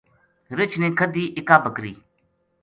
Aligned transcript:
رِچھ 0.57 0.75
نے 0.81 0.87
کھدی 0.97 1.23
اِکابکری 1.37 1.93